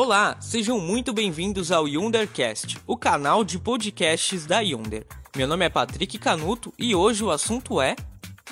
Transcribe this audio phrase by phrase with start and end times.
[0.00, 5.04] Olá, sejam muito bem-vindos ao Yundercast, o canal de podcasts da Yunder.
[5.34, 7.96] Meu nome é Patrick Canuto e hoje o assunto é: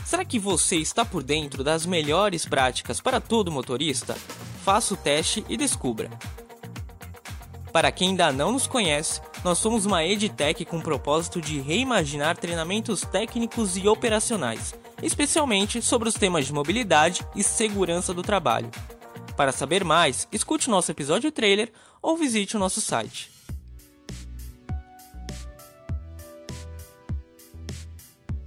[0.05, 4.17] Será que você está por dentro das melhores práticas para todo motorista?
[4.65, 6.11] Faça o teste e descubra.
[7.73, 12.37] Para quem ainda não nos conhece, nós somos uma edtech com o propósito de reimaginar
[12.37, 18.69] treinamentos técnicos e operacionais, especialmente sobre os temas de mobilidade e segurança do trabalho.
[19.37, 23.31] Para saber mais, escute nosso episódio trailer ou visite o nosso site.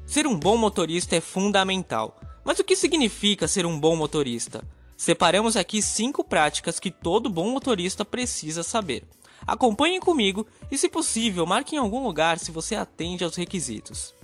[0.08, 2.20] Ser um bom motorista é fundamental.
[2.44, 4.64] Mas o que significa ser um bom motorista?
[4.98, 9.04] Separamos aqui cinco práticas que todo bom motorista precisa saber.
[9.46, 14.16] Acompanhem comigo e, se possível, marque em algum lugar se você atende aos requisitos.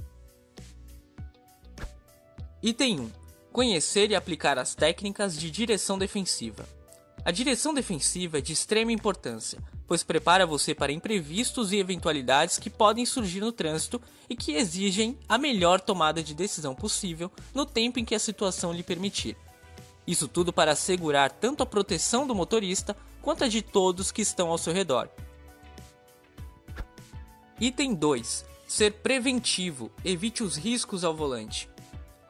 [2.63, 3.24] Item 1
[3.55, 6.67] Conhecer e aplicar as técnicas de direção defensiva.
[7.23, 12.70] A direção defensiva é de extrema importância, pois prepara você para imprevistos e eventualidades que
[12.70, 17.97] podem surgir no trânsito e que exigem a melhor tomada de decisão possível no tempo
[17.97, 19.37] em que a situação lhe permitir.
[20.05, 24.49] Isso tudo para assegurar tanto a proteção do motorista quanto a de todos que estão
[24.49, 25.07] ao seu redor.
[27.57, 31.73] Item 2: Ser preventivo, evite os riscos ao volante.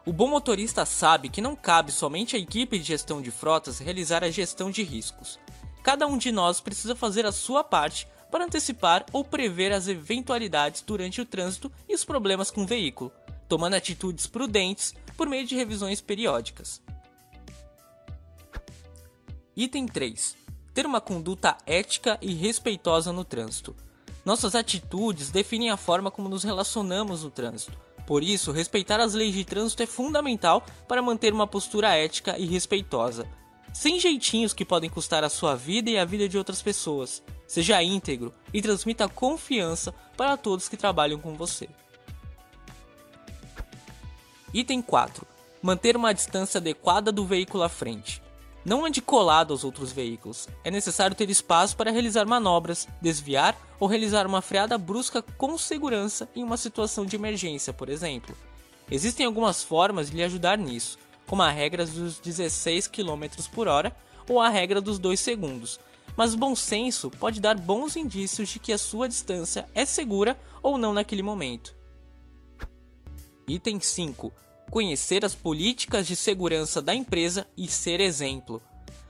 [0.05, 4.23] O bom motorista sabe que não cabe somente à equipe de gestão de frotas realizar
[4.23, 5.39] a gestão de riscos.
[5.81, 10.83] Cada um de nós precisa fazer a sua parte para antecipar ou prever as eventualidades
[10.83, 13.11] durante o trânsito e os problemas com o veículo,
[13.49, 16.83] tomando atitudes prudentes por meio de revisões periódicas.
[19.57, 20.37] Item 3.
[20.71, 23.75] Ter uma conduta ética e respeitosa no trânsito.
[24.23, 29.33] Nossas atitudes definem a forma como nos relacionamos no trânsito por isso, respeitar as leis
[29.33, 33.27] de trânsito é fundamental para manter uma postura ética e respeitosa.
[33.73, 37.21] Sem jeitinhos que podem custar a sua vida e a vida de outras pessoas.
[37.47, 41.67] Seja íntegro e transmita confiança para todos que trabalham com você.
[44.53, 45.27] Item 4.
[45.61, 48.21] Manter uma distância adequada do veículo à frente.
[48.65, 50.49] Não ande colado aos outros veículos.
[50.63, 56.27] É necessário ter espaço para realizar manobras, desviar ou realizar uma freada brusca com segurança
[56.35, 58.35] em uma situação de emergência, por exemplo.
[58.89, 63.95] Existem algumas formas de lhe ajudar nisso, como a regra dos 16 km por hora
[64.27, 65.79] ou a regra dos 2 segundos,
[66.17, 70.39] mas o bom senso pode dar bons indícios de que a sua distância é segura
[70.63, 71.75] ou não naquele momento.
[73.47, 74.33] Item 5
[74.69, 78.61] conhecer as políticas de segurança da empresa e ser exemplo.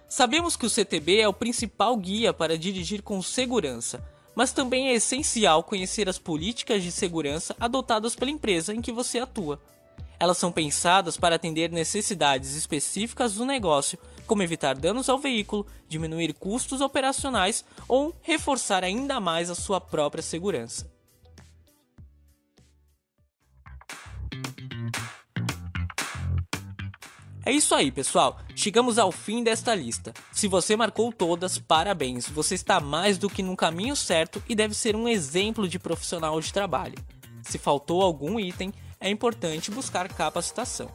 [0.07, 4.03] Sabemos que o CTB é o principal guia para dirigir com segurança,
[4.35, 9.19] mas também é essencial conhecer as políticas de segurança adotadas pela empresa em que você
[9.19, 9.59] atua.
[10.19, 16.33] Elas são pensadas para atender necessidades específicas do negócio, como evitar danos ao veículo, diminuir
[16.33, 20.94] custos operacionais ou reforçar ainda mais a sua própria segurança.
[27.45, 28.39] É isso aí, pessoal.
[28.55, 30.11] Chegamos ao fim desta lista.
[30.31, 32.27] Se você marcou todas, parabéns.
[32.27, 36.41] Você está mais do que no caminho certo e deve ser um exemplo de profissional
[36.41, 36.95] de trabalho.
[37.43, 40.89] Se faltou algum item, é importante buscar capacitação.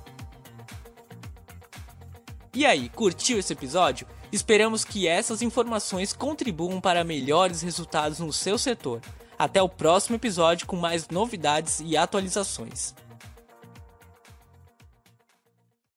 [2.53, 4.05] E aí, curtiu esse episódio?
[4.33, 9.01] Esperamos que essas informações contribuam para melhores resultados no seu setor.
[9.39, 12.93] Até o próximo episódio com mais novidades e atualizações.